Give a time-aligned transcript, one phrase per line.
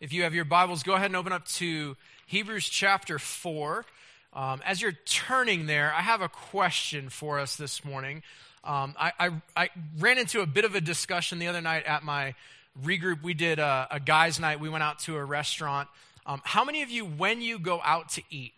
[0.00, 1.94] If you have your Bibles, go ahead and open up to
[2.26, 3.84] Hebrews chapter 4.
[4.32, 8.22] Um, as you're turning there, I have a question for us this morning.
[8.64, 9.68] Um, I, I, I,
[9.98, 12.34] ran into a bit of a discussion the other night at my
[12.82, 13.22] regroup.
[13.22, 14.58] We did a, a guys' night.
[14.58, 15.86] We went out to a restaurant.
[16.24, 18.54] Um, how many of you, when you go out to eat,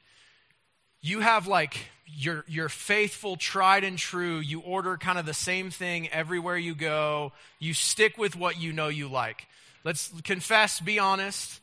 [1.00, 5.70] you have like your your faithful tried and true you order kind of the same
[5.70, 9.46] thing everywhere you go you stick with what you know you like
[9.84, 11.60] let's confess be honest.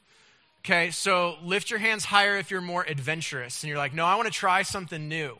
[0.65, 3.64] Okay so lift your hands higher if you're more adventurous.
[3.64, 5.37] And you're like no i want to try something new.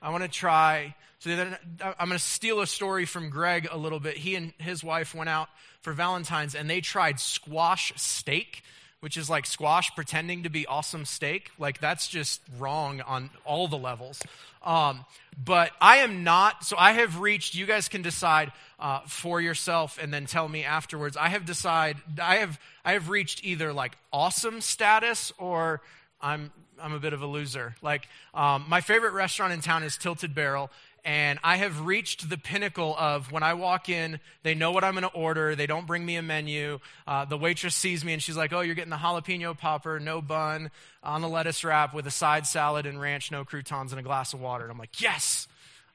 [0.00, 3.68] I want to try so then uh, i'm going to steal a story from greg
[3.70, 4.16] a little bit.
[4.16, 5.48] He and his wife went out
[5.80, 8.62] for valentine's and they tried squash steak
[9.06, 11.52] which is like squash pretending to be awesome steak.
[11.60, 14.20] Like, that's just wrong on all the levels.
[14.64, 15.04] Um,
[15.44, 19.96] but I am not, so I have reached, you guys can decide uh, for yourself
[20.02, 21.16] and then tell me afterwards.
[21.16, 25.82] I have decided, I have, I have reached either like awesome status or
[26.20, 26.50] I'm,
[26.82, 27.76] I'm a bit of a loser.
[27.82, 30.68] Like, um, my favorite restaurant in town is Tilted Barrel,
[31.06, 34.94] and I have reached the pinnacle of when I walk in, they know what I'm
[34.94, 35.54] going to order.
[35.54, 36.80] They don't bring me a menu.
[37.06, 40.20] Uh, the waitress sees me and she's like, Oh, you're getting the jalapeno popper, no
[40.20, 40.72] bun,
[41.04, 44.34] on the lettuce wrap with a side salad and ranch, no croutons, and a glass
[44.34, 44.64] of water.
[44.64, 45.46] And I'm like, Yes,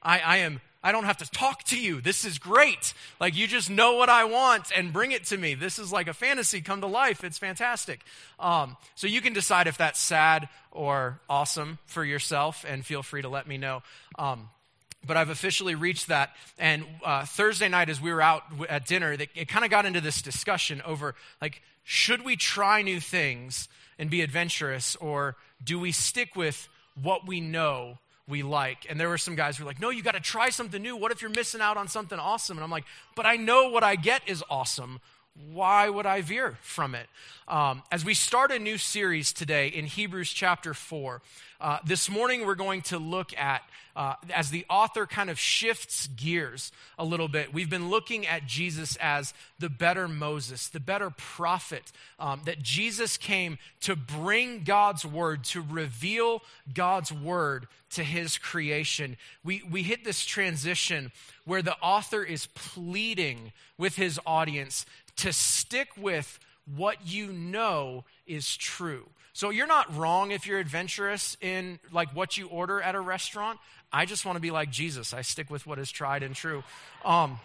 [0.02, 0.62] I, I am.
[0.82, 2.00] I don't have to talk to you.
[2.00, 2.94] This is great.
[3.20, 5.54] Like, you just know what I want and bring it to me.
[5.54, 7.22] This is like a fantasy come to life.
[7.22, 8.00] It's fantastic.
[8.40, 13.20] Um, so, you can decide if that's sad or awesome for yourself, and feel free
[13.20, 13.82] to let me know.
[14.18, 14.48] Um,
[15.06, 16.30] but I've officially reached that.
[16.58, 20.00] And uh, Thursday night, as we were out at dinner, it kind of got into
[20.00, 25.92] this discussion over like, should we try new things and be adventurous, or do we
[25.92, 26.68] stick with
[27.00, 28.86] what we know we like?
[28.88, 30.96] And there were some guys who were like, no, you got to try something new.
[30.96, 32.56] What if you're missing out on something awesome?
[32.56, 32.84] And I'm like,
[33.16, 35.00] but I know what I get is awesome
[35.34, 37.06] why would I veer from it?
[37.48, 41.22] Um, as we start a new series today in Hebrews chapter 4,
[41.60, 43.62] uh, this morning we're going to look at,
[43.96, 48.46] uh, as the author kind of shifts gears a little bit, we've been looking at
[48.46, 55.06] Jesus as the better Moses, the better prophet, um, that Jesus came to bring God's
[55.06, 56.42] word, to reveal
[56.74, 59.16] God's word to his creation.
[59.44, 61.12] We, we hit this transition
[61.44, 64.86] where the author is pleading with his audience
[65.16, 66.38] to stick with
[66.76, 69.08] what you know is true.
[69.32, 73.58] So you're not wrong if you're adventurous in like what you order at a restaurant.
[73.92, 75.14] I just want to be like Jesus.
[75.14, 76.62] I stick with what is tried and true.
[77.04, 77.38] Um,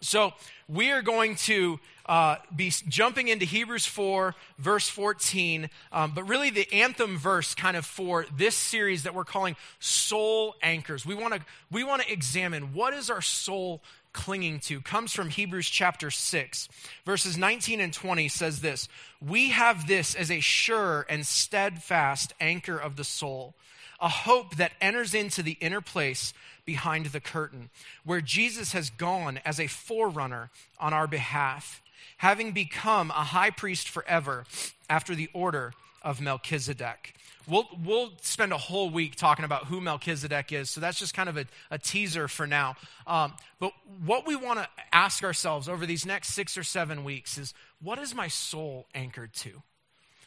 [0.00, 0.32] so
[0.68, 6.50] we are going to uh, be jumping into Hebrews 4, verse 14, um, but really
[6.50, 11.04] the anthem verse kind of for this series that we're calling Soul Anchors.
[11.04, 11.40] We want to
[11.70, 16.68] we want to examine what is our soul clinging to comes from Hebrews chapter 6.
[17.04, 18.88] Verses 19 and 20 says this
[19.20, 23.54] We have this as a sure and steadfast anchor of the soul,
[24.00, 26.32] a hope that enters into the inner place
[26.64, 27.70] behind the curtain,
[28.04, 31.82] where Jesus has gone as a forerunner on our behalf,
[32.18, 34.44] having become a high priest forever
[34.88, 35.72] after the order
[36.02, 37.14] of Melchizedek.
[37.48, 41.28] We'll, we'll spend a whole week talking about who Melchizedek is, so that's just kind
[41.28, 42.76] of a, a teaser for now.
[43.06, 43.72] Um, but
[44.04, 47.98] what we want to ask ourselves over these next six or seven weeks is what
[47.98, 49.62] is my soul anchored to?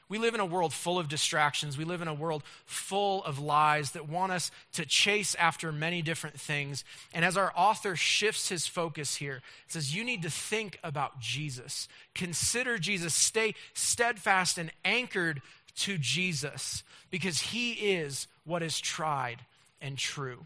[0.09, 1.77] We live in a world full of distractions.
[1.77, 6.01] We live in a world full of lies that want us to chase after many
[6.01, 6.83] different things.
[7.13, 11.19] And as our author shifts his focus here, it says, You need to think about
[11.19, 11.87] Jesus.
[12.13, 13.15] Consider Jesus.
[13.15, 15.41] Stay steadfast and anchored
[15.77, 19.37] to Jesus because he is what is tried
[19.81, 20.45] and true.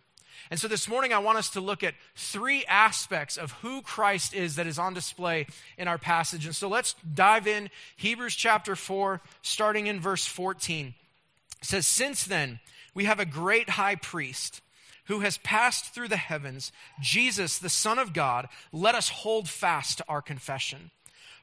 [0.50, 4.34] And so this morning, I want us to look at three aspects of who Christ
[4.34, 6.46] is that is on display in our passage.
[6.46, 7.70] And so let's dive in.
[7.98, 10.94] Hebrews chapter 4, starting in verse 14.
[11.62, 12.60] It says, Since then,
[12.94, 14.62] we have a great high priest
[15.06, 16.72] who has passed through the heavens,
[17.02, 18.48] Jesus, the Son of God.
[18.72, 20.92] Let us hold fast to our confession.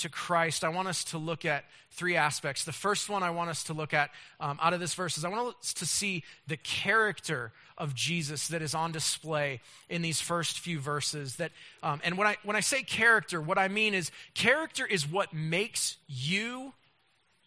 [0.00, 2.64] to Christ, I want us to look at three aspects.
[2.64, 5.24] The first one I want us to look at um, out of this verse is
[5.24, 10.20] I want us to see the character of Jesus that is on display in these
[10.20, 11.36] first few verses.
[11.36, 11.52] That,
[11.82, 15.32] um, and when I, when I say character, what I mean is character is what
[15.32, 16.74] makes you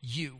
[0.02, 0.38] you.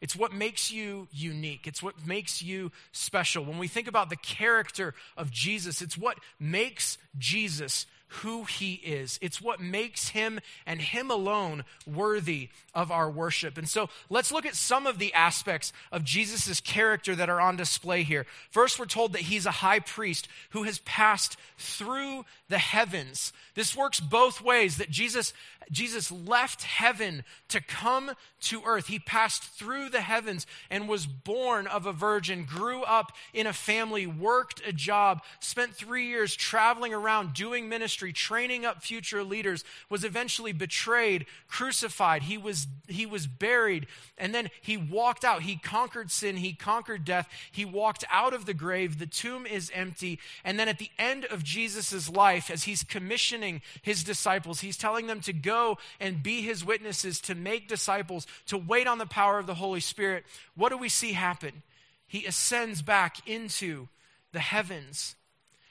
[0.00, 1.66] It's what makes you unique.
[1.66, 3.42] It's what makes you special.
[3.42, 9.18] When we think about the character of Jesus, it's what makes Jesus who he is.
[9.20, 13.58] It's what makes him and him alone worthy of our worship.
[13.58, 17.56] And so let's look at some of the aspects of Jesus' character that are on
[17.56, 18.26] display here.
[18.50, 23.32] First, we're told that he's a high priest who has passed through the heavens.
[23.54, 25.32] This works both ways that Jesus
[25.70, 28.12] Jesus left heaven to come
[28.42, 28.86] to earth.
[28.86, 33.52] He passed through the heavens and was born of a virgin, grew up in a
[33.52, 39.64] family, worked a job, spent three years traveling around doing ministry, training up future leaders,
[39.88, 42.24] was eventually betrayed, crucified.
[42.24, 43.86] He was, he was buried,
[44.18, 45.42] and then he walked out.
[45.42, 47.28] He conquered sin, he conquered death.
[47.50, 48.98] He walked out of the grave.
[48.98, 50.18] The tomb is empty.
[50.44, 55.06] And then at the end of Jesus' life, as he's commissioning his disciples, he's telling
[55.06, 59.38] them to go and be his witnesses, to make disciples, to wait on the power
[59.38, 60.24] of the Holy Spirit,
[60.54, 61.62] what do we see happen?
[62.06, 63.88] He ascends back into
[64.32, 65.16] the heavens.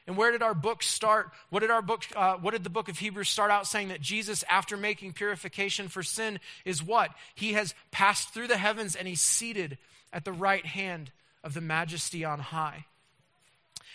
[0.05, 1.31] And where did our book start?
[1.50, 4.01] What did our book, uh, what did the book of Hebrews start out saying that
[4.01, 7.11] Jesus, after making purification for sin, is what?
[7.35, 9.77] He has passed through the heavens and he's seated
[10.11, 11.11] at the right hand
[11.44, 12.85] of the majesty on high.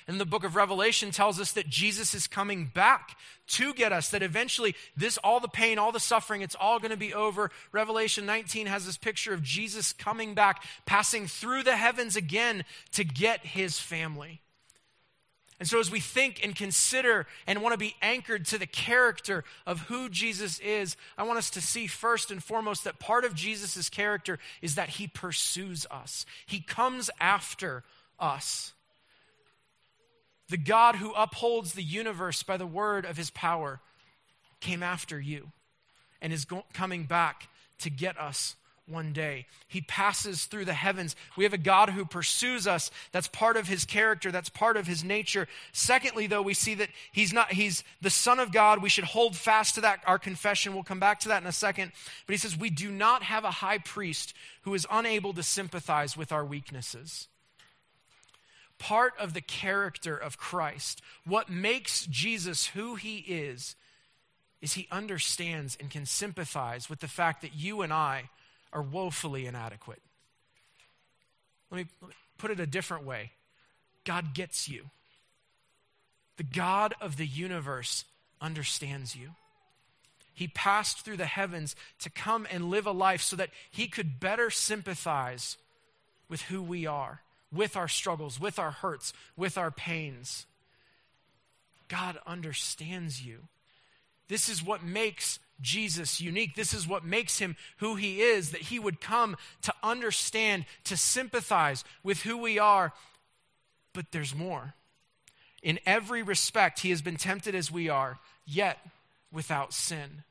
[0.06, 3.19] And the book of Revelation tells us that Jesus is coming back
[3.49, 6.90] to get us, that eventually this, all the pain, all the suffering, it's all going
[6.90, 7.50] to be over.
[7.72, 13.04] Revelation 19 has this picture of Jesus coming back, passing through the heavens again to
[13.04, 14.40] get his family.
[15.60, 19.43] And so, as we think and consider and want to be anchored to the character
[19.66, 23.34] of who Jesus is, I want us to see first and foremost that part of
[23.34, 27.82] Jesus' character is that he pursues us, he comes after
[28.20, 28.72] us.
[30.49, 33.81] The God who upholds the universe by the word of his power
[34.61, 35.50] came after you
[36.22, 37.49] and is go- coming back
[37.81, 38.56] to get us
[38.88, 39.46] one day.
[39.67, 41.17] He passes through the heavens.
[41.37, 42.90] We have a God who pursues us.
[43.12, 45.49] That's part of his character, that's part of his nature.
[45.73, 48.82] Secondly, though, we see that he's not he's the son of God.
[48.82, 50.75] We should hold fast to that our confession.
[50.75, 51.93] We'll come back to that in a second.
[52.26, 56.17] But he says we do not have a high priest who is unable to sympathize
[56.17, 57.29] with our weaknesses
[58.79, 63.76] part of the character of Christ, what makes Jesus who he is,
[64.61, 68.31] is he understands and can sympathize with the fact that you and I
[68.73, 70.00] are woefully inadequate.
[71.70, 71.87] Let me,
[72.38, 73.32] put it a different way
[74.05, 74.91] God gets you.
[76.37, 78.05] The God of the universe
[78.41, 79.31] understands you.
[80.32, 84.20] He passed through the heavens to come and live a life so that he could
[84.20, 85.56] better sympathize
[86.29, 87.23] with who we are
[87.53, 90.47] with our struggles, with our hurts, with our pains.
[91.88, 93.49] God understands you.
[94.28, 96.54] This is what makes Jesus unique.
[96.54, 100.96] This is what makes him who he is, that he would come to understand, to
[100.96, 102.92] sympathize with who we are.
[103.92, 104.75] But there's more.
[105.62, 108.78] In every respect, he has been tempted as we are, yet
[109.32, 110.22] without sin.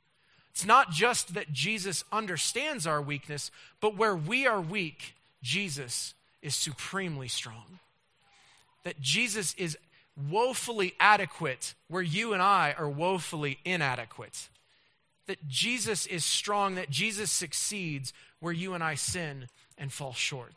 [0.52, 3.52] It's not just that Jesus understands our weakness,
[3.82, 7.80] but where we are weak, Jesus is supremely strong.
[8.84, 9.78] That Jesus is
[10.30, 14.50] woefully adequate where you and I are woefully inadequate.
[15.28, 19.48] That Jesus is strong, that Jesus succeeds where you and I sin
[19.78, 20.54] and fall short.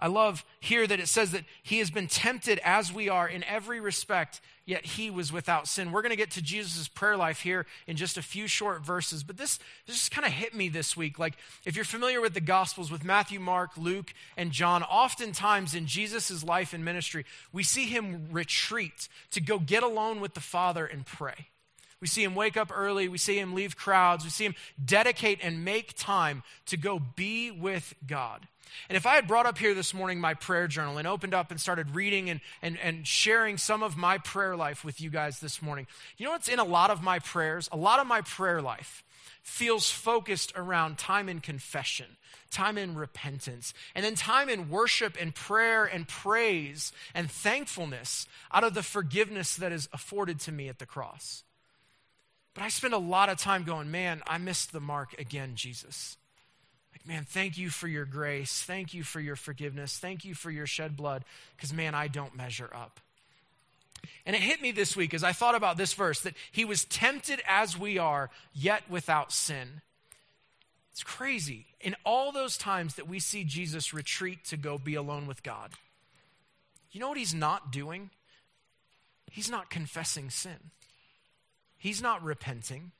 [0.00, 3.44] I love here that it says that he has been tempted as we are in
[3.44, 5.92] every respect, yet he was without sin.
[5.92, 9.22] We're going to get to Jesus' prayer life here in just a few short verses,
[9.22, 11.18] but this, this just kind of hit me this week.
[11.18, 15.84] Like, if you're familiar with the Gospels, with Matthew, Mark, Luke, and John, oftentimes in
[15.86, 20.86] Jesus' life and ministry, we see him retreat to go get alone with the Father
[20.86, 21.48] and pray.
[22.00, 23.08] We see him wake up early.
[23.08, 24.24] We see him leave crowds.
[24.24, 28.48] We see him dedicate and make time to go be with God.
[28.88, 31.50] And if I had brought up here this morning my prayer journal and opened up
[31.50, 35.40] and started reading and, and, and sharing some of my prayer life with you guys
[35.40, 35.86] this morning,
[36.16, 37.68] you know what's in a lot of my prayers?
[37.72, 39.04] A lot of my prayer life
[39.42, 42.16] feels focused around time in confession,
[42.50, 48.64] time in repentance, and then time in worship and prayer and praise and thankfulness out
[48.64, 51.44] of the forgiveness that is afforded to me at the cross.
[52.54, 56.16] But I spend a lot of time going, man, I missed the mark again, Jesus.
[57.00, 58.62] Like, man, thank you for your grace.
[58.62, 59.98] Thank you for your forgiveness.
[59.98, 61.24] Thank you for your shed blood,
[61.56, 63.00] because, man, I don't measure up.
[64.24, 66.84] And it hit me this week as I thought about this verse that he was
[66.84, 69.80] tempted as we are, yet without sin.
[70.92, 71.66] It's crazy.
[71.80, 75.72] In all those times that we see Jesus retreat to go be alone with God,
[76.92, 78.10] you know what he's not doing?
[79.30, 80.70] He's not confessing sin,
[81.78, 82.92] he's not repenting.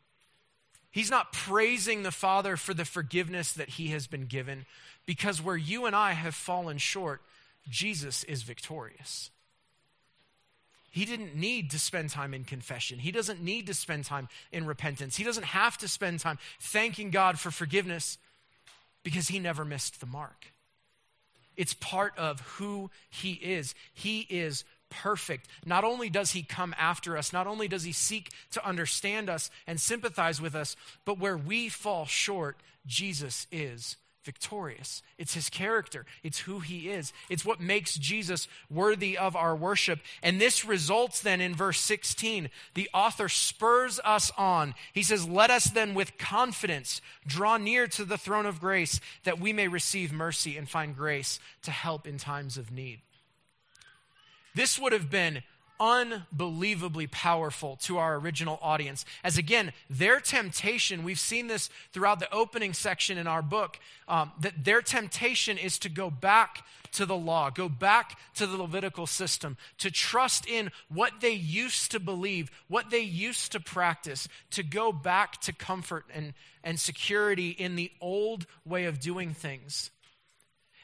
[0.91, 4.67] He's not praising the Father for the forgiveness that he has been given,
[5.07, 7.23] because where you and I have fallen short,
[7.69, 9.31] Jesus is victorious.
[10.91, 12.99] He didn't need to spend time in confession.
[12.99, 15.17] He doesn't need to spend time in repentance.
[15.17, 18.19] He doesn't have to spend time thanking God for forgiveness
[19.05, 20.47] because he never missed the mark.
[21.57, 23.75] It's part of who he is.
[23.95, 25.49] He is perfect.
[25.65, 29.51] Not only does he come after us, not only does he seek to understand us
[29.67, 32.57] and sympathize with us, but where we fall short,
[32.87, 35.03] Jesus is victorious.
[35.17, 37.13] It's his character, it's who he is.
[37.31, 40.01] It's what makes Jesus worthy of our worship.
[40.23, 42.51] And this results then in verse 16.
[42.75, 44.75] The author spurs us on.
[44.93, 49.41] He says, Let us then with confidence draw near to the throne of grace that
[49.41, 53.01] we may receive mercy and find grace to help in times of need.
[54.55, 55.43] This would have been
[55.81, 59.07] unbelievably powerful to our original audience.
[59.25, 64.31] As again, their temptation, we've seen this throughout the opening section in our book, um,
[64.41, 69.07] that their temptation is to go back to the law, go back to the Levitical
[69.07, 74.63] system, to trust in what they used to believe, what they used to practice, to
[74.63, 79.91] go back to comfort and, and security in the old way of doing things.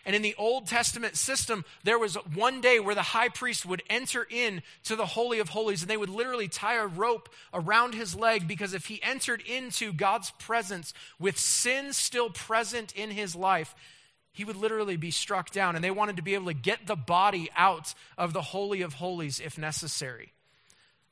[0.06, 3.82] And in the Old Testament system, there was one day where the high priest would
[3.90, 7.92] enter in to the Holy of Holies and they would literally tie a rope around
[7.92, 13.34] his leg because if he entered into God's presence with sin still present in his
[13.34, 13.74] life,
[14.30, 15.74] he would literally be struck down.
[15.74, 18.94] And they wanted to be able to get the body out of the Holy of
[18.94, 20.32] Holies if necessary.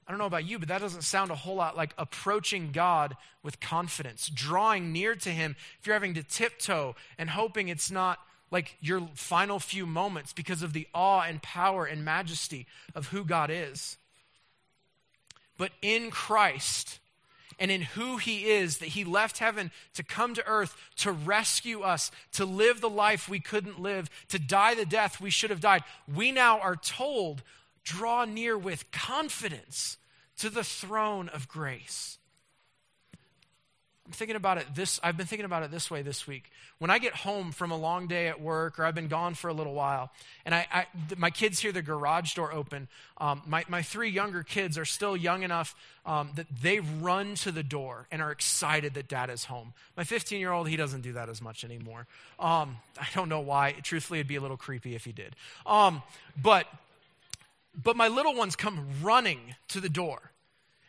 [0.07, 3.17] I don't know about you, but that doesn't sound a whole lot like approaching God
[3.43, 5.57] with confidence, drawing near to Him.
[5.81, 8.21] If you're having to tiptoe and hoping it's not
[8.51, 13.25] like your final few moments because of the awe and power and majesty of who
[13.25, 13.97] God is.
[15.57, 16.99] But in Christ
[17.59, 21.83] and in who He is, that He left heaven to come to earth to rescue
[21.83, 25.61] us, to live the life we couldn't live, to die the death we should have
[25.61, 27.43] died, we now are told,
[27.85, 29.99] draw near with confidence
[30.39, 32.19] to the throne of grace.
[34.07, 36.51] I'm thinking about it this I've been thinking about it this way this week.
[36.79, 39.49] When I get home from a long day at work or I've been gone for
[39.49, 40.11] a little while
[40.45, 44.43] and I, I my kids hear the garage door open, um, my, my three younger
[44.43, 48.93] kids are still young enough um, that they run to the door and are excited
[48.95, 49.73] that dad is home.
[49.97, 52.07] My 15 year old, he doesn't do that as much anymore.
[52.39, 53.73] Um, I don't know why.
[53.83, 55.35] Truthfully, it'd be a little creepy if he did.
[55.65, 56.03] Um,
[56.41, 56.67] but,
[57.83, 60.21] but my little ones come running to the door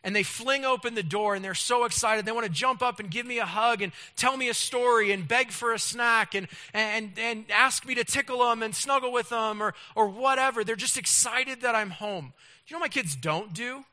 [0.06, 2.26] and they fling open the door and they're so excited.
[2.26, 5.12] They want to jump up and give me a hug and tell me a story
[5.12, 9.12] and beg for a snack and, and, and ask me to tickle them and snuggle
[9.12, 10.64] with them or, or whatever.
[10.64, 12.34] They're just excited that I'm home.
[12.68, 13.84] You know what my kids don't do?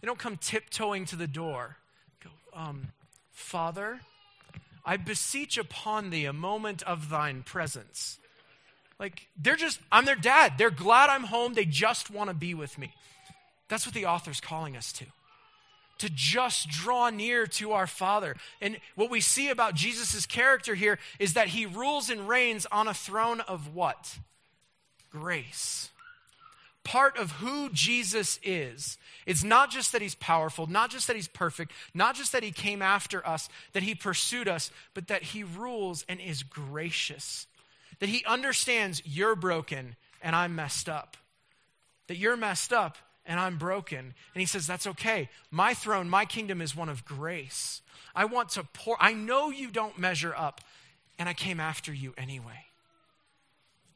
[0.00, 1.78] They don't come tiptoeing to the door.
[2.22, 2.88] Go, um,
[3.30, 4.00] Father,
[4.84, 8.18] I beseech upon thee a moment of thine presence.
[9.00, 10.54] Like, they're just, I'm their dad.
[10.58, 11.54] They're glad I'm home.
[11.54, 12.92] They just want to be with me.
[13.68, 15.06] That's what the author's calling us to
[16.02, 18.34] to just draw near to our Father.
[18.60, 22.88] And what we see about Jesus' character here is that he rules and reigns on
[22.88, 24.18] a throne of what?
[25.12, 25.90] Grace.
[26.82, 28.98] Part of who Jesus is.
[29.26, 32.50] It's not just that he's powerful, not just that he's perfect, not just that he
[32.50, 37.46] came after us, that he pursued us, but that he rules and is gracious.
[38.00, 41.16] That he understands you're broken and I'm messed up.
[42.08, 43.98] That you're messed up and I'm broken.
[43.98, 45.28] And he says, That's okay.
[45.50, 47.82] My throne, my kingdom is one of grace.
[48.14, 50.60] I want to pour, I know you don't measure up,
[51.18, 52.66] and I came after you anyway.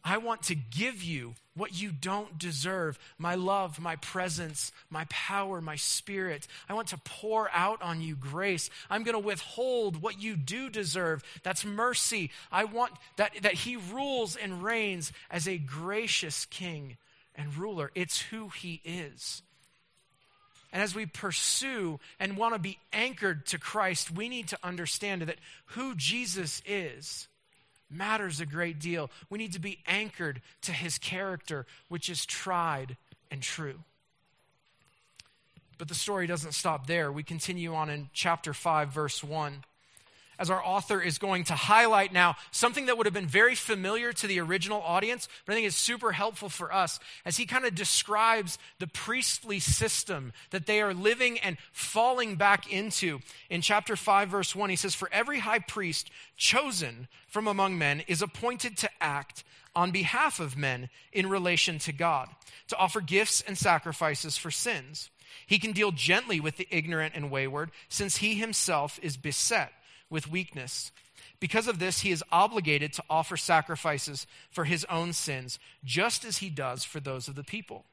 [0.09, 5.61] I want to give you what you don't deserve my love, my presence, my power,
[5.61, 6.47] my spirit.
[6.69, 8.71] I want to pour out on you grace.
[8.89, 11.25] I'm going to withhold what you do deserve.
[11.43, 12.31] That's mercy.
[12.53, 16.99] I want that, that He rules and reigns as a gracious king
[17.37, 17.91] and ruler.
[17.95, 19.43] It's who he is.
[20.73, 25.23] And as we pursue and want to be anchored to Christ, we need to understand
[25.23, 27.29] that who Jesus is
[27.89, 29.11] matters a great deal.
[29.31, 32.97] We need to be anchored to his character, which is tried
[33.31, 33.79] and true.
[35.79, 37.13] But the story doesn't stop there.
[37.13, 39.63] We continue on in chapter 5, verse 1
[40.39, 44.13] as our author is going to highlight now something that would have been very familiar
[44.13, 47.65] to the original audience, but I think is super helpful for us as he kind
[47.65, 53.21] of describes the priestly system that they are living and falling back into.
[53.51, 58.03] In chapter 5, verse 1, he says, For every high priest chosen from among men
[58.07, 62.29] is appointed to act on behalf of men in relation to God,
[62.69, 65.11] to offer gifts and sacrifices for sins.
[65.47, 69.73] He can deal gently with the ignorant and wayward, since he himself is beset
[70.11, 70.93] with weakness.
[71.41, 76.39] Because of this, he is obligated to offer sacrifices for his own sins, just as
[76.39, 77.85] he does for those of the people.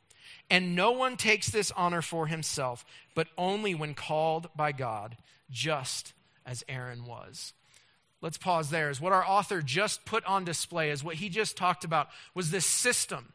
[0.49, 5.17] And no one takes this honor for himself, but only when called by God,
[5.49, 6.13] just
[6.45, 7.53] as Aaron was.
[8.21, 8.89] Let's pause there.
[8.89, 12.51] Is what our author just put on display, is what he just talked about, was
[12.51, 13.33] this system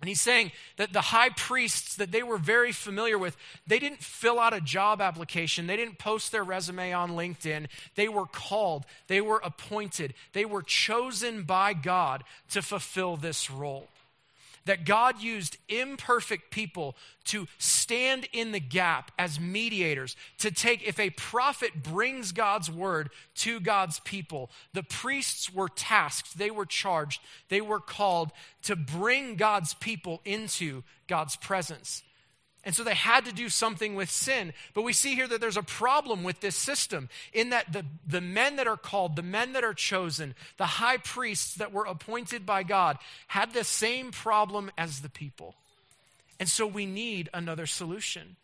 [0.00, 3.36] and he's saying that the high priests that they were very familiar with,
[3.66, 5.66] they didn't fill out a job application.
[5.66, 7.66] They didn't post their resume on LinkedIn.
[7.96, 13.88] They were called, they were appointed, they were chosen by God to fulfill this role
[14.64, 20.98] that God used imperfect people to stand in the gap as mediators, to take, if
[20.98, 27.20] a prophet brings God's word to God's people, the priests were tasked, they were charged,
[27.48, 32.02] they were called to bring God's people into God's presence.
[32.68, 34.52] And so they had to do something with sin.
[34.74, 38.20] But we see here that there's a problem with this system in that the, the
[38.20, 42.44] men that are called, the men that are chosen, the high priests that were appointed
[42.44, 42.98] by God
[43.28, 45.54] had the same problem as the people.
[46.38, 48.36] And so we need another solution.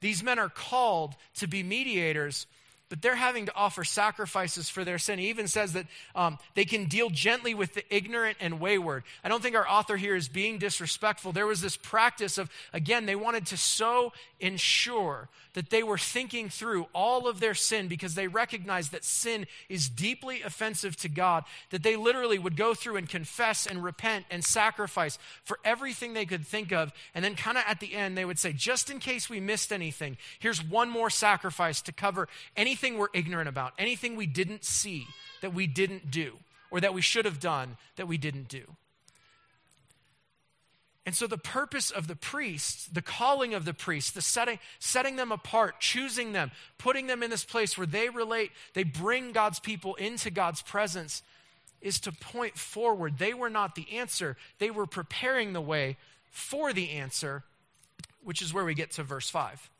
[0.00, 2.48] These men are called to be mediators,
[2.88, 5.18] but they're having to offer sacrifices for their sin.
[5.18, 9.04] He even says that um, they can deal gently with the ignorant and wayward.
[9.22, 11.32] I don't think our author here is being disrespectful.
[11.32, 16.48] There was this practice of, again, they wanted to so ensure that they were thinking
[16.48, 21.44] through all of their sin because they recognized that sin is deeply offensive to God,
[21.70, 26.26] that they literally would go through and confess and repent and sacrifice for everything they
[26.26, 26.92] could think of.
[27.14, 29.72] And then, kind of at the end, they would say, just in case we missed
[29.72, 32.28] anything, here's one more sacrifice to cover
[32.74, 35.06] anything we're ignorant about, anything we didn't see
[35.42, 36.32] that we didn't do,
[36.72, 38.62] or that we should have done that we didn't do.
[41.06, 45.14] And so, the purpose of the priests, the calling of the priests, the setting, setting
[45.14, 49.60] them apart, choosing them, putting them in this place where they relate, they bring God's
[49.60, 51.22] people into God's presence,
[51.80, 53.18] is to point forward.
[53.18, 55.96] They were not the answer, they were preparing the way
[56.32, 57.44] for the answer,
[58.24, 59.70] which is where we get to verse 5.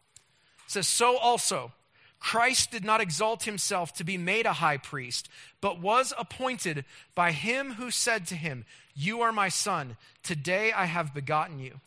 [0.66, 1.73] It says, So also,
[2.20, 5.28] Christ did not exalt himself to be made a high priest,
[5.60, 10.86] but was appointed by him who said to him, You are my son, today I
[10.86, 11.80] have begotten you.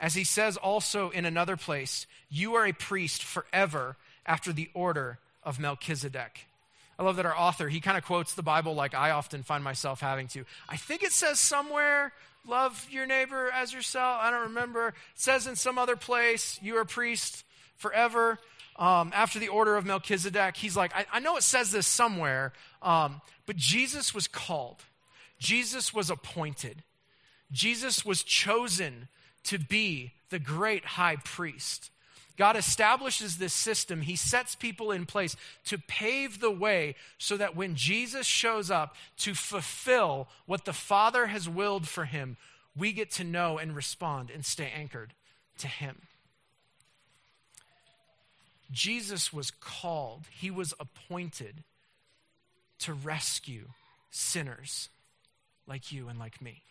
[0.00, 5.18] As he says also in another place, You are a priest forever after the order
[5.42, 6.46] of Melchizedek.
[6.98, 9.62] I love that our author, he kind of quotes the Bible like I often find
[9.62, 10.44] myself having to.
[10.68, 12.12] I think it says somewhere,
[12.46, 14.18] love your neighbor as yourself.
[14.20, 14.88] I don't remember.
[14.88, 17.44] It says in some other place, you are a priest
[17.76, 18.38] forever
[18.78, 20.56] um, after the order of Melchizedek.
[20.56, 24.82] He's like, I, I know it says this somewhere, um, but Jesus was called,
[25.38, 26.82] Jesus was appointed,
[27.50, 29.08] Jesus was chosen
[29.44, 31.90] to be the great high priest.
[32.36, 34.02] God establishes this system.
[34.02, 38.94] He sets people in place to pave the way so that when Jesus shows up
[39.18, 42.36] to fulfill what the Father has willed for him,
[42.76, 45.14] we get to know and respond and stay anchored
[45.58, 46.02] to him.
[48.70, 51.64] Jesus was called, he was appointed
[52.80, 53.68] to rescue
[54.10, 54.88] sinners
[55.66, 56.62] like you and like me.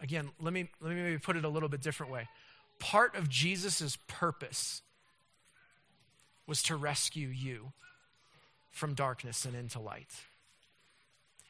[0.00, 2.28] Again, let me, let me maybe put it a little bit different way.
[2.78, 4.82] Part of Jesus' purpose
[6.46, 7.72] was to rescue you
[8.70, 10.10] from darkness and into light.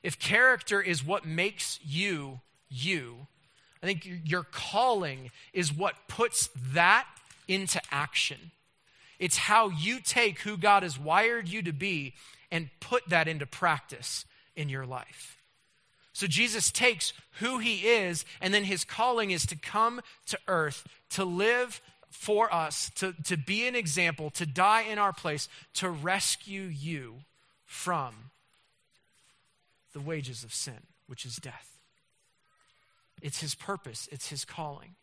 [0.02, 3.26] If character is what makes you you,
[3.82, 7.06] I think your calling is what puts that
[7.48, 8.50] into action.
[9.18, 12.14] It's how you take who God has wired you to be
[12.50, 14.24] and put that into practice
[14.57, 15.38] in your life.
[16.12, 20.87] So Jesus takes who he is, and then his calling is to come to earth,
[21.11, 21.80] to live
[22.11, 27.16] for us, to, to be an example, to die in our place, to rescue you
[27.66, 28.14] from
[29.92, 31.80] the wages of sin, which is death.
[33.20, 34.94] It's his purpose, it's his calling.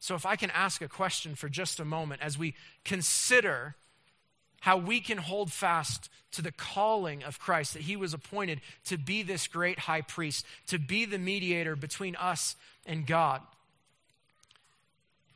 [0.00, 3.76] So, if I can ask a question for just a moment as we consider
[4.60, 8.96] how we can hold fast to the calling of Christ, that he was appointed to
[8.96, 13.42] be this great high priest, to be the mediator between us and God.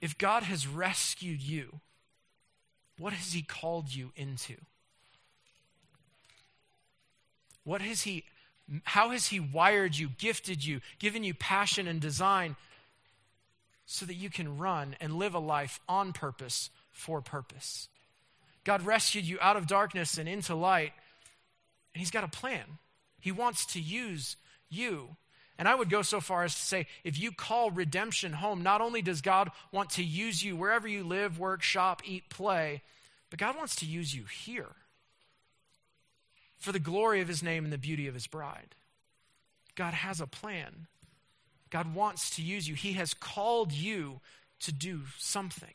[0.00, 1.81] If God has rescued you,
[2.98, 4.55] what has he called you into?
[7.64, 8.24] What has he
[8.85, 12.57] how has he wired you, gifted you, given you passion and design
[13.87, 17.88] so that you can run and live a life on purpose for purpose.
[18.64, 20.92] God rescued you out of darkness and into light,
[21.92, 22.64] and He's got a plan.
[23.20, 24.37] He wants to use
[24.68, 25.16] you.
[25.59, 28.81] And I would go so far as to say if you call redemption home, not
[28.81, 32.83] only does God want to use you wherever you live, work, shop, eat, play,
[33.31, 34.70] but God wants to use you here
[36.59, 38.75] for the glory of his name and the beauty of his bride.
[39.75, 40.87] God has a plan.
[41.75, 42.77] God wants to use you.
[42.77, 44.21] He has called you
[44.61, 45.75] to do something.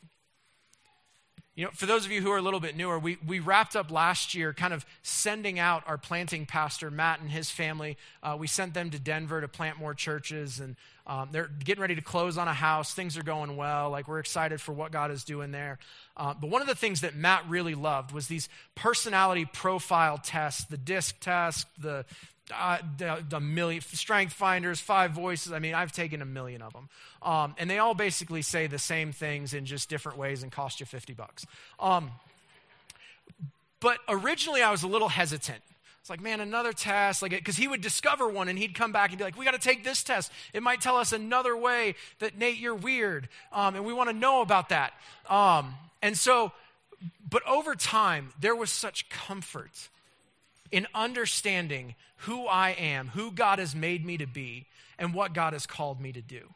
[1.55, 3.75] You know, for those of you who are a little bit newer, we, we wrapped
[3.75, 7.97] up last year kind of sending out our planting pastor, Matt, and his family.
[8.23, 11.95] Uh, we sent them to Denver to plant more churches, and um, they're getting ready
[11.95, 12.93] to close on a house.
[12.93, 13.89] Things are going well.
[13.89, 15.79] Like, we're excited for what God is doing there.
[16.15, 20.63] Uh, but one of the things that Matt really loved was these personality profile tests
[20.63, 22.05] the DISC test, the
[22.57, 25.51] uh, the, the, million strength finders, five voices.
[25.51, 26.89] I mean, I've taken a million of them,
[27.21, 30.79] um, and they all basically say the same things in just different ways and cost
[30.79, 31.45] you fifty bucks.
[31.79, 32.11] Um,
[33.79, 35.61] but originally, I was a little hesitant.
[36.01, 39.09] It's like, man, another test, like, because he would discover one and he'd come back
[39.11, 40.31] and be like, we got to take this test.
[40.53, 44.15] It might tell us another way that Nate, you're weird, um, and we want to
[44.15, 44.93] know about that.
[45.29, 46.51] Um, and so,
[47.29, 49.89] but over time, there was such comfort
[50.71, 54.65] in understanding who I am, who God has made me to be,
[54.97, 56.49] and what God has called me to do.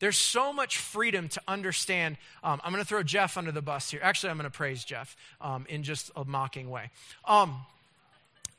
[0.00, 2.18] There's so much freedom to understand.
[2.42, 4.00] Um, I'm going to throw Jeff under the bus here.
[4.02, 6.90] Actually, I'm going to praise Jeff um, in just a mocking way.
[7.24, 7.64] Um,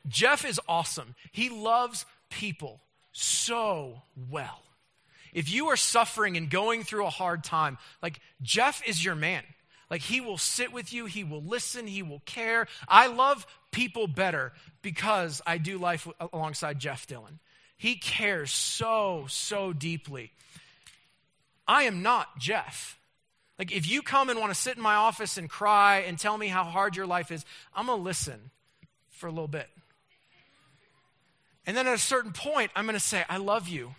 [0.08, 1.16] Jeff is awesome.
[1.32, 2.80] He loves people
[3.12, 4.02] so
[4.32, 4.62] well.
[5.34, 9.44] If you are suffering and going through a hard time, like Jeff is your man.
[9.96, 12.68] Like he will sit with you, he will listen, he will care.
[12.86, 17.40] I love people better because I do life alongside Jeff Dillon.
[17.78, 20.34] He cares so, so deeply.
[21.66, 23.00] I am not Jeff.
[23.58, 26.38] Like, if you come and want to sit in my office and cry and tell
[26.38, 28.52] me how hard your life is, I'm going to listen
[29.12, 29.70] for a little bit.
[31.66, 33.96] And then at a certain point, I'm going to say, I love you,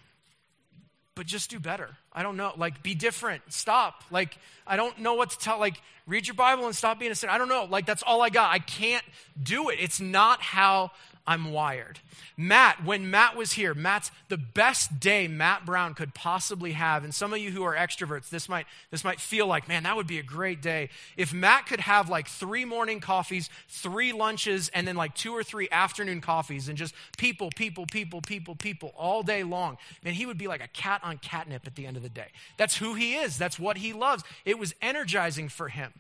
[1.17, 1.89] but just do better.
[2.13, 2.53] I don't know.
[2.57, 3.43] Like, be different.
[3.49, 4.05] Stop.
[4.11, 5.59] Like, I don't know what to tell.
[5.59, 7.33] Like, read your Bible and stop being a sinner.
[7.33, 7.67] I don't know.
[7.69, 8.53] Like, that's all I got.
[8.53, 9.05] I can't
[9.43, 9.79] do it.
[9.81, 10.93] It's not how
[11.27, 11.99] I'm wired.
[12.37, 17.03] Matt, when Matt was here, Matt's the best day Matt Brown could possibly have.
[17.03, 19.97] And some of you who are extroverts, this might, this might feel like, man, that
[19.97, 20.89] would be a great day.
[21.17, 25.43] If Matt could have like three morning coffees, three lunches, and then like two or
[25.43, 30.27] three afternoon coffees, and just people, people, people, people, people all day long, man, he
[30.27, 32.29] would be like a cat on catnip at the end of the day.
[32.57, 34.23] That's who he is, that's what he loves.
[34.45, 35.93] It was energizing for him.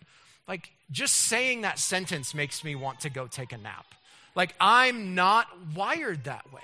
[0.47, 3.96] Like, just saying that sentence makes me want to go take a nap.
[4.37, 6.61] Like, I'm not wired that way.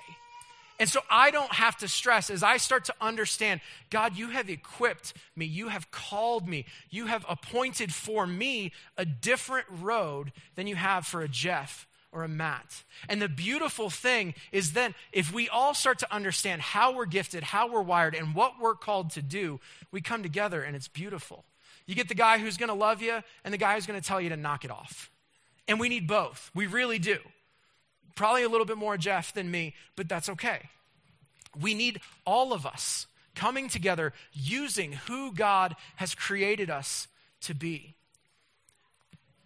[0.79, 4.49] And so I don't have to stress as I start to understand God, you have
[4.49, 10.67] equipped me, you have called me, you have appointed for me a different road than
[10.67, 12.83] you have for a Jeff or a Matt.
[13.07, 17.43] And the beautiful thing is then, if we all start to understand how we're gifted,
[17.43, 19.59] how we're wired, and what we're called to do,
[19.91, 21.43] we come together and it's beautiful.
[21.85, 24.07] You get the guy who's going to love you and the guy who's going to
[24.07, 25.09] tell you to knock it off.
[25.67, 26.51] And we need both.
[26.53, 27.17] We really do.
[28.15, 30.69] Probably a little bit more Jeff than me, but that's okay.
[31.59, 37.07] We need all of us coming together using who God has created us
[37.41, 37.95] to be.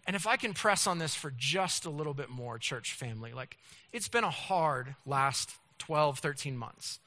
[0.06, 3.32] And if I can press on this for just a little bit more, church family,
[3.32, 3.58] like
[3.92, 6.98] it's been a hard last 12, 13 months.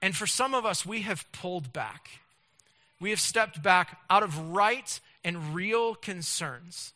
[0.00, 2.10] And for some of us, we have pulled back.
[3.00, 6.92] We have stepped back out of right and real concerns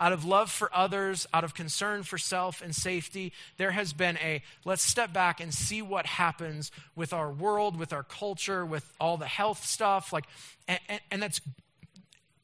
[0.00, 4.16] out of love for others, out of concern for self and safety, there has been
[4.18, 8.90] a let's step back and see what happens with our world, with our culture, with
[8.98, 10.12] all the health stuff.
[10.12, 10.24] Like,
[10.66, 11.40] and, and, and that's,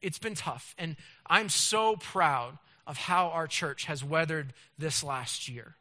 [0.03, 0.75] it's been tough.
[0.79, 5.75] And I'm so proud of how our church has weathered this last year.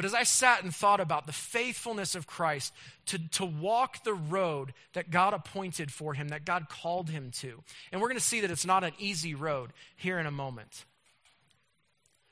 [0.00, 2.72] But as I sat and thought about the faithfulness of Christ
[3.04, 7.62] to, to walk the road that God appointed for him, that God called him to,
[7.92, 10.86] and we're going to see that it's not an easy road here in a moment.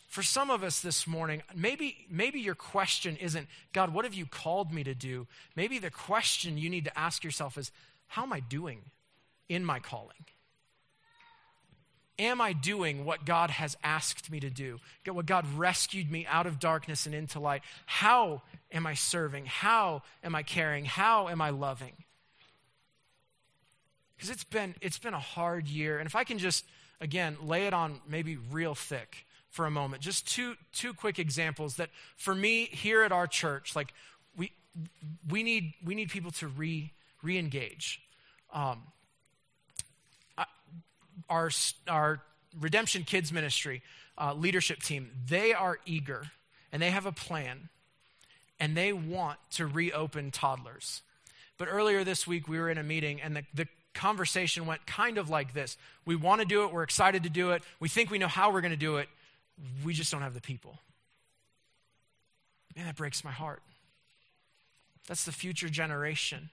[0.08, 4.24] For some of us this morning, maybe, maybe your question isn't, God, what have you
[4.24, 5.26] called me to do?
[5.54, 7.70] Maybe the question you need to ask yourself is,
[8.06, 8.80] how am I doing
[9.50, 10.24] in my calling?
[12.18, 14.80] Am I doing what God has asked me to do?
[15.06, 17.62] What God rescued me out of darkness and into light?
[17.86, 19.46] How am I serving?
[19.46, 20.84] How am I caring?
[20.84, 21.92] How am I loving?
[24.16, 25.98] Because it's been, it's been a hard year.
[25.98, 26.64] And if I can just,
[27.00, 31.76] again, lay it on maybe real thick for a moment, just two, two quick examples
[31.76, 33.94] that for me here at our church, like
[34.36, 34.50] we,
[35.30, 38.00] we, need, we need people to re, re-engage.
[38.52, 38.82] Um,
[41.28, 41.50] our,
[41.86, 42.20] our
[42.58, 43.82] Redemption Kids Ministry
[44.16, 46.30] uh, leadership team, they are eager
[46.72, 47.68] and they have a plan.
[48.60, 51.02] and they want to reopen toddlers.
[51.58, 55.18] But earlier this week, we were in a meeting, and the, the conversation went kind
[55.18, 58.10] of like this We want to do it, we're excited to do it, we think
[58.10, 59.08] we know how we're going to do it,
[59.84, 60.78] we just don't have the people.
[62.76, 63.62] Man, that breaks my heart.
[65.08, 66.50] That's the future generation.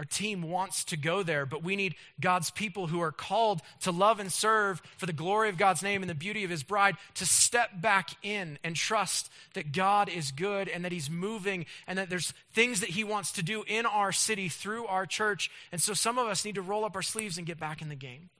[0.00, 3.90] Our team wants to go there, but we need God's people who are called to
[3.90, 6.96] love and serve for the glory of God's name and the beauty of His bride
[7.16, 11.98] to step back in and trust that God is good and that He's moving and
[11.98, 15.50] that there's things that He wants to do in our city through our church.
[15.70, 17.90] And so some of us need to roll up our sleeves and get back in
[17.90, 18.30] the game.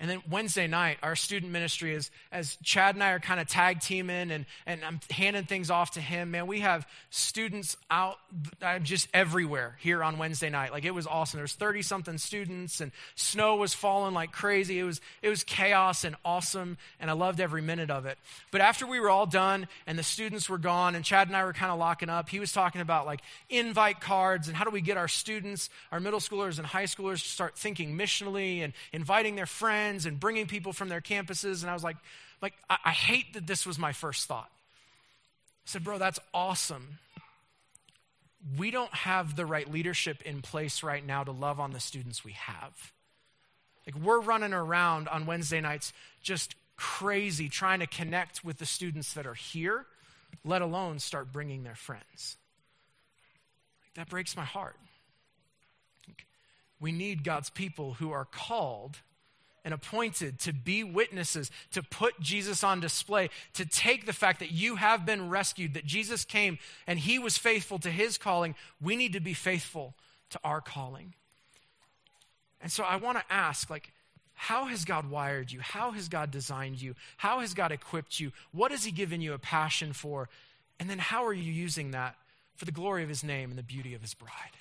[0.00, 3.48] And then Wednesday night, our student ministry is as Chad and I are kind of
[3.48, 6.30] tag teaming and, and I'm handing things off to him.
[6.30, 8.16] Man, we have students out
[8.62, 10.70] uh, just everywhere here on Wednesday night.
[10.70, 11.38] Like it was awesome.
[11.38, 14.78] There's 30 something students and snow was falling like crazy.
[14.78, 16.78] It was, it was chaos and awesome.
[17.00, 18.18] And I loved every minute of it.
[18.52, 21.44] But after we were all done and the students were gone and Chad and I
[21.44, 24.70] were kind of locking up, he was talking about like invite cards and how do
[24.70, 28.72] we get our students, our middle schoolers and high schoolers to start thinking missionally and
[28.92, 31.62] inviting their friends friends and bringing people from their campuses.
[31.62, 31.96] And I was like,
[32.42, 34.50] like I, I hate that this was my first thought.
[34.50, 36.98] I said, bro, that's awesome.
[38.56, 42.24] We don't have the right leadership in place right now to love on the students
[42.24, 42.92] we have.
[43.86, 49.14] Like, we're running around on Wednesday nights just crazy trying to connect with the students
[49.14, 49.86] that are here,
[50.44, 52.36] let alone start bringing their friends.
[53.96, 54.76] That breaks my heart.
[56.78, 58.98] We need God's people who are called
[59.68, 64.50] and appointed to be witnesses, to put Jesus on display, to take the fact that
[64.50, 68.54] you have been rescued, that Jesus came and he was faithful to his calling.
[68.80, 69.92] We need to be faithful
[70.30, 71.12] to our calling.
[72.62, 73.92] And so I want to ask, like,
[74.32, 75.60] how has God wired you?
[75.60, 76.94] How has God designed you?
[77.18, 78.32] How has God equipped you?
[78.52, 80.30] What has He given you a passion for?
[80.80, 82.14] And then how are you using that
[82.56, 84.56] for the glory of His name and the beauty of His bride?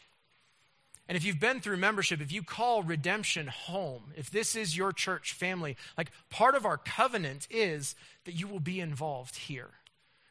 [1.07, 4.91] And if you've been through membership, if you call redemption home, if this is your
[4.91, 9.69] church family, like part of our covenant is that you will be involved here.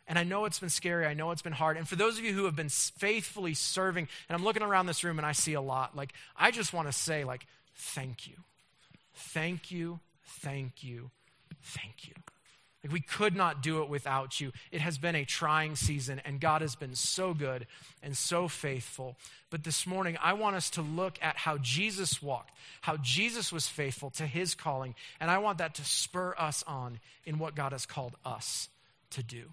[0.07, 1.07] And I know it's been scary.
[1.07, 1.77] I know it's been hard.
[1.77, 5.03] And for those of you who have been faithfully serving, and I'm looking around this
[5.03, 8.35] room and I see a lot, like, I just want to say, like, thank you.
[9.15, 10.01] Thank you.
[10.25, 11.11] Thank you.
[11.63, 12.15] Thank you.
[12.87, 14.53] Like we could not do it without you.
[14.71, 17.67] It has been a trying season, and God has been so good
[18.01, 19.17] and so faithful.
[19.51, 23.67] But this morning, I want us to look at how Jesus walked, how Jesus was
[23.67, 27.73] faithful to his calling, and I want that to spur us on in what God
[27.73, 28.69] has called us
[29.11, 29.53] to do.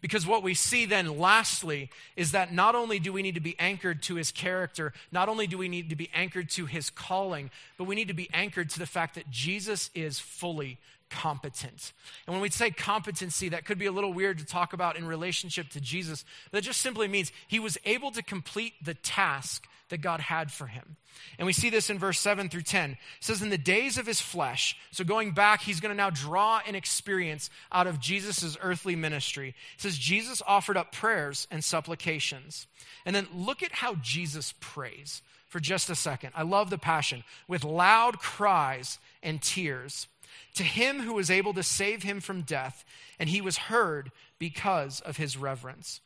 [0.00, 3.54] Because what we see then, lastly, is that not only do we need to be
[3.60, 7.52] anchored to his character, not only do we need to be anchored to his calling,
[7.78, 10.78] but we need to be anchored to the fact that Jesus is fully
[11.10, 11.92] competent.
[12.26, 15.06] And when we say competency, that could be a little weird to talk about in
[15.06, 16.24] relationship to Jesus.
[16.52, 20.66] That just simply means he was able to complete the task that God had for
[20.66, 20.96] him.
[21.38, 22.92] And we see this in verse 7 through 10.
[22.92, 26.10] It says, In the days of his flesh, so going back, he's going to now
[26.10, 29.48] draw an experience out of Jesus' earthly ministry.
[29.74, 32.66] It says, Jesus offered up prayers and supplications.
[33.04, 36.32] And then look at how Jesus prays for just a second.
[36.34, 37.24] I love the passion.
[37.48, 40.06] With loud cries and tears
[40.54, 42.84] to him who was able to save him from death,
[43.18, 46.00] and he was heard because of his reverence.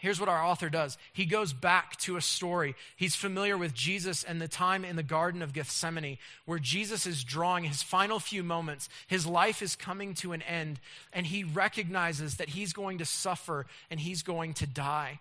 [0.00, 0.96] Here's what our author does.
[1.12, 2.74] He goes back to a story.
[2.96, 7.22] He's familiar with Jesus and the time in the Garden of Gethsemane where Jesus is
[7.22, 8.88] drawing his final few moments.
[9.08, 10.80] His life is coming to an end,
[11.12, 15.20] and he recognizes that he's going to suffer and he's going to die.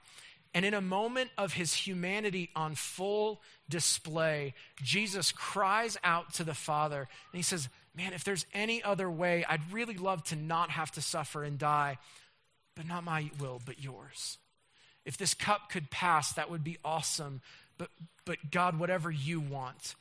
[0.53, 6.55] And in a moment of his humanity on full display, Jesus cries out to the
[6.55, 6.99] Father
[7.31, 10.89] and he says, Man, if there's any other way, I'd really love to not have
[10.91, 11.97] to suffer and die,
[12.73, 14.38] but not my will, but yours.
[15.03, 17.41] If this cup could pass, that would be awesome.
[17.77, 17.89] But,
[18.23, 19.95] but God, whatever you want.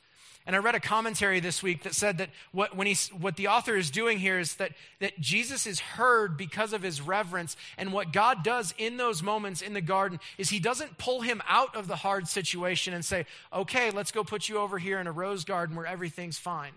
[0.47, 3.49] And I read a commentary this week that said that what, when he's, what the
[3.49, 7.57] author is doing here is that, that Jesus is heard because of his reverence.
[7.77, 11.41] And what God does in those moments in the garden is he doesn't pull him
[11.49, 15.07] out of the hard situation and say, okay, let's go put you over here in
[15.07, 16.71] a rose garden where everything's fine.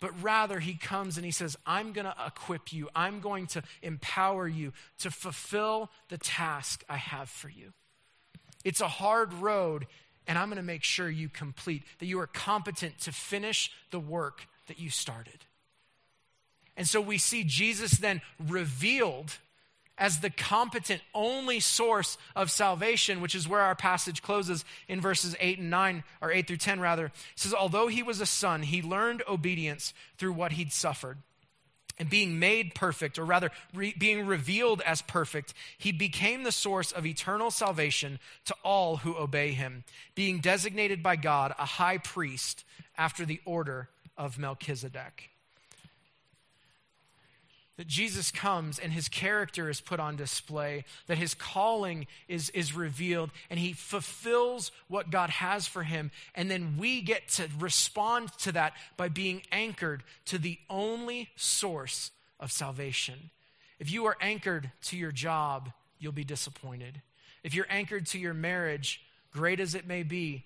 [0.00, 2.88] But rather, he comes and he says, I'm going to equip you.
[2.94, 7.72] I'm going to empower you to fulfill the task I have for you.
[8.64, 9.86] It's a hard road,
[10.26, 14.00] and I'm going to make sure you complete, that you are competent to finish the
[14.00, 15.44] work that you started.
[16.76, 19.38] And so we see Jesus then revealed
[19.98, 25.36] as the competent only source of salvation, which is where our passage closes in verses
[25.40, 27.06] 8 and 9, or 8 through 10 rather.
[27.06, 31.18] It says, Although he was a son, he learned obedience through what he'd suffered.
[32.00, 36.92] And being made perfect, or rather re- being revealed as perfect, he became the source
[36.92, 39.82] of eternal salvation to all who obey him,
[40.14, 42.64] being designated by God a high priest
[42.96, 45.30] after the order of Melchizedek
[47.78, 52.74] that Jesus comes and his character is put on display, that his calling is, is
[52.74, 56.10] revealed, and he fulfills what God has for him.
[56.34, 62.10] And then we get to respond to that by being anchored to the only source
[62.40, 63.30] of salvation.
[63.78, 67.00] If you are anchored to your job, you'll be disappointed.
[67.44, 69.00] If you're anchored to your marriage,
[69.32, 70.44] great as it may be,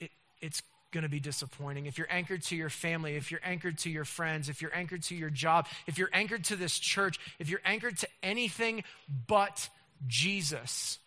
[0.00, 0.10] it,
[0.40, 0.60] it's
[0.94, 1.84] going to be disappointing.
[1.86, 5.02] If you're anchored to your family, if you're anchored to your friends, if you're anchored
[5.04, 8.84] to your job, if you're anchored to this church, if you're anchored to anything
[9.26, 9.68] but
[10.06, 10.98] Jesus,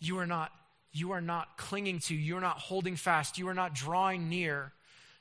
[0.00, 0.50] you are not
[0.94, 4.72] you are not clinging to, you are not holding fast, you are not drawing near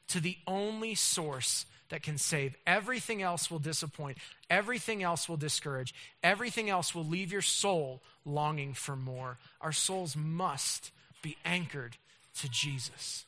[0.10, 2.56] to the only source that can save.
[2.67, 4.17] Everything else will disappoint.
[4.50, 5.94] Everything else will discourage.
[6.24, 9.38] Everything else will leave your soul longing for more.
[9.62, 10.91] Our souls must
[11.22, 11.96] be anchored
[12.39, 13.26] to Jesus.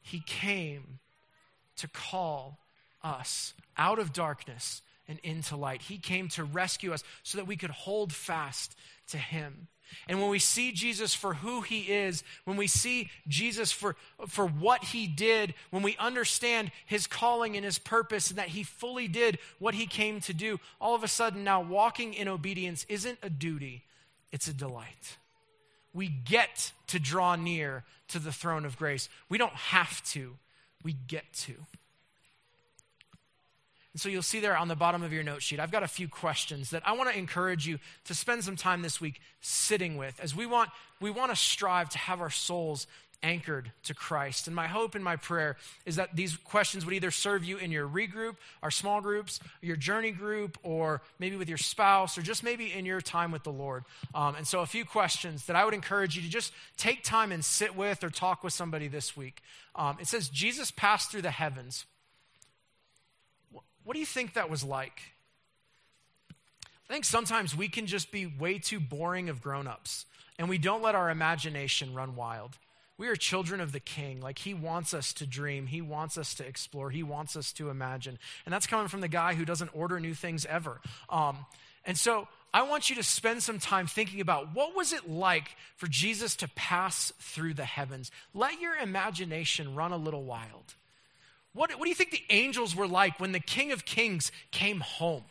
[0.00, 1.00] He came
[1.76, 2.58] to call
[3.02, 5.82] us out of darkness and into light.
[5.82, 8.76] He came to rescue us so that we could hold fast
[9.08, 9.68] to Him.
[10.08, 14.46] And when we see Jesus for who he is, when we see Jesus for, for
[14.46, 19.08] what he did, when we understand his calling and his purpose, and that he fully
[19.08, 23.18] did what he came to do, all of a sudden now walking in obedience isn't
[23.22, 23.84] a duty,
[24.32, 25.16] it's a delight
[25.94, 29.08] we get to draw near to the throne of grace.
[29.28, 30.36] We don't have to,
[30.82, 31.54] we get to.
[33.92, 35.88] And so you'll see there on the bottom of your note sheet, I've got a
[35.88, 39.96] few questions that I want to encourage you to spend some time this week sitting
[39.96, 42.88] with as we want, we want to strive to have our souls
[43.24, 44.46] anchored to Christ.
[44.46, 45.56] And my hope and my prayer
[45.86, 49.76] is that these questions would either serve you in your regroup, our small groups, your
[49.76, 53.50] journey group, or maybe with your spouse, or just maybe in your time with the
[53.50, 53.84] Lord.
[54.14, 57.32] Um, and so, a few questions that I would encourage you to just take time
[57.32, 59.42] and sit with or talk with somebody this week.
[59.74, 61.86] Um, it says, Jesus passed through the heavens.
[63.82, 65.00] What do you think that was like?
[66.30, 70.04] I think sometimes we can just be way too boring of grown ups
[70.38, 72.58] and we don't let our imagination run wild.
[72.96, 74.20] We are children of the King.
[74.20, 75.66] Like, He wants us to dream.
[75.66, 76.90] He wants us to explore.
[76.90, 78.18] He wants us to imagine.
[78.44, 80.80] And that's coming from the guy who doesn't order new things ever.
[81.08, 81.44] Um,
[81.84, 85.56] and so, I want you to spend some time thinking about what was it like
[85.74, 88.12] for Jesus to pass through the heavens.
[88.32, 90.74] Let your imagination run a little wild.
[91.52, 94.78] What, what do you think the angels were like when the King of Kings came
[94.78, 95.24] home?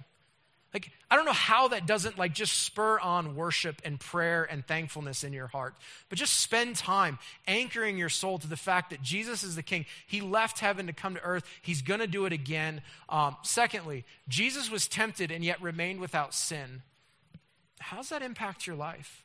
[0.74, 4.66] Like, I don't know how that doesn't like just spur on worship and prayer and
[4.66, 5.76] thankfulness in your heart.
[6.10, 9.86] But just spend time anchoring your soul to the fact that Jesus is the King.
[10.08, 11.46] He left heaven to come to earth.
[11.62, 12.82] He's going to do it again.
[13.08, 16.82] Um, secondly, Jesus was tempted and yet remained without sin.
[17.80, 19.24] How does that impact your life?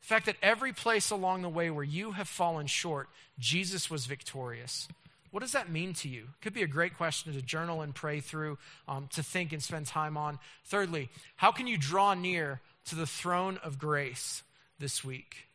[0.00, 4.06] The fact that every place along the way where you have fallen short, Jesus was
[4.06, 4.88] victorious.
[5.30, 6.28] What does that mean to you?
[6.42, 9.86] Could be a great question to journal and pray through, um, to think and spend
[9.86, 10.38] time on.
[10.64, 14.42] Thirdly, how can you draw near to the throne of grace
[14.78, 15.46] this week?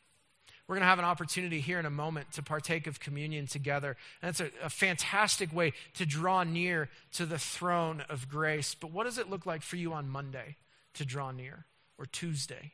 [0.67, 3.97] We're going to have an opportunity here in a moment to partake of communion together.
[4.21, 8.73] And it's a, a fantastic way to draw near to the throne of grace.
[8.73, 10.55] But what does it look like for you on Monday
[10.95, 11.65] to draw near,
[11.99, 12.71] or Tuesday,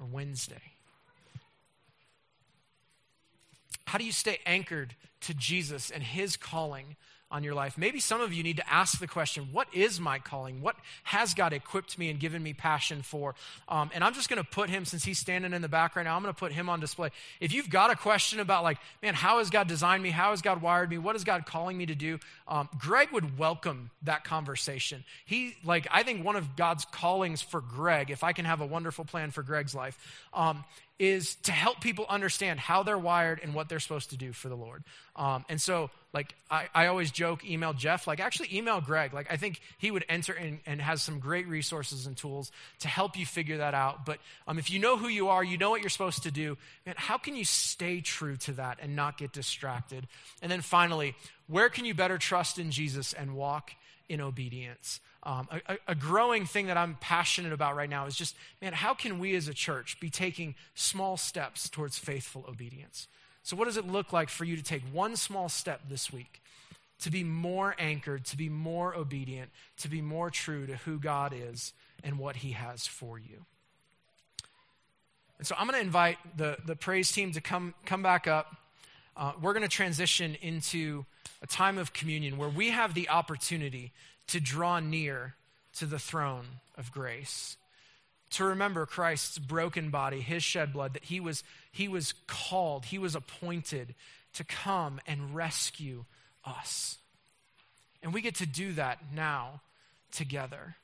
[0.00, 0.77] or Wednesday?
[3.88, 6.96] How do you stay anchored to Jesus and his calling
[7.30, 7.76] on your life?
[7.76, 10.60] Maybe some of you need to ask the question what is my calling?
[10.62, 13.34] What has God equipped me and given me passion for?
[13.68, 16.04] Um, and I'm just going to put him, since he's standing in the back right
[16.04, 17.10] now, I'm going to put him on display.
[17.40, 20.10] If you've got a question about, like, man, how has God designed me?
[20.10, 20.98] How has God wired me?
[20.98, 22.18] What is God calling me to do?
[22.46, 25.04] Um, Greg would welcome that conversation.
[25.26, 28.66] He, like, I think one of God's callings for Greg, if I can have a
[28.66, 29.98] wonderful plan for Greg's life,
[30.32, 30.64] um,
[30.98, 34.48] is to help people understand how they're wired and what they're supposed to do for
[34.48, 34.82] the Lord.
[35.14, 39.14] Um, and so, like, I, I always joke, email Jeff, like, actually email Greg.
[39.14, 42.50] Like, I think he would enter in and has some great resources and tools
[42.80, 44.04] to help you figure that out.
[44.04, 46.58] But um, if you know who you are, you know what you're supposed to do,
[46.84, 50.08] man, how can you stay true to that and not get distracted?
[50.42, 51.14] And then finally,
[51.46, 53.70] where can you better trust in Jesus and walk
[54.08, 54.98] in obedience?
[55.22, 58.92] Um, a, a, growing thing that I'm passionate about right now is just, man, how
[58.92, 63.06] can we as a church be taking small steps towards faithful obedience?
[63.48, 66.42] So, what does it look like for you to take one small step this week
[67.00, 71.32] to be more anchored, to be more obedient, to be more true to who God
[71.34, 71.72] is
[72.04, 73.46] and what He has for you?
[75.38, 78.54] And so, I'm going to invite the, the praise team to come, come back up.
[79.16, 81.06] uh, we're going to transition into
[81.40, 83.92] a time of communion where we have the opportunity
[84.26, 85.36] to draw near
[85.76, 86.44] to the throne
[86.76, 87.56] of grace
[88.30, 92.98] to remember Christ's broken body, his shed blood, that he was, he was called, he
[92.98, 93.94] was appointed
[94.34, 96.04] to come and rescue
[96.44, 96.98] us.
[98.02, 99.62] And we get to do that now
[100.12, 100.76] together.